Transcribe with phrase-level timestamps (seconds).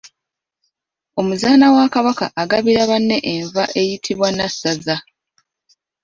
[1.19, 4.95] Omuzaana wa Kabaka agabira banne enva ayitibwa Nassaza.